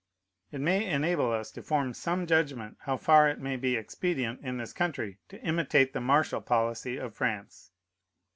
It 0.51 0.59
may 0.61 0.83
enable 0.91 1.31
us 1.31 1.51
to 1.51 1.61
form 1.61 1.93
some 1.93 2.25
judgment 2.25 2.77
how 2.85 2.97
far 2.97 3.29
it 3.29 3.37
may 3.39 3.55
be 3.55 3.75
expedient 3.75 4.41
in 4.43 4.57
this 4.57 4.73
country 4.73 5.19
to 5.29 5.39
imitate 5.43 5.93
the 5.93 6.01
martial 6.01 6.41
policy 6.41 6.97
of 6.97 7.13
France. 7.13 7.69